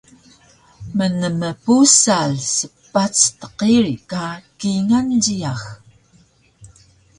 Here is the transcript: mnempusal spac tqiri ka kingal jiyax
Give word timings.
mnempusal 0.97 2.31
spac 2.55 3.15
tqiri 3.39 3.95
ka 4.09 4.23
kingal 4.59 5.07
jiyax 5.23 5.63